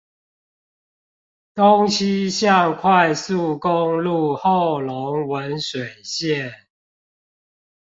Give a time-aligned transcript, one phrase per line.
[1.53, 6.51] 東西向快速公路後龍汶水線